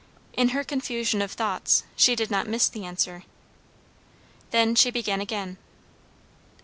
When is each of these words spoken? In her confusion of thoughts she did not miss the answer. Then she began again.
In 0.33 0.49
her 0.49 0.63
confusion 0.63 1.21
of 1.21 1.31
thoughts 1.33 1.83
she 1.95 2.15
did 2.15 2.31
not 2.31 2.47
miss 2.47 2.67
the 2.67 2.85
answer. 2.85 3.21
Then 4.49 4.73
she 4.73 4.89
began 4.89 5.21
again. 5.21 5.57